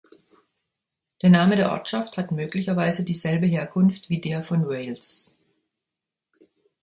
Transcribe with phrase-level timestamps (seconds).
[1.21, 5.37] Der Name der Ortschaft hat möglicherweise dieselbe Herkunft wie der von Wales.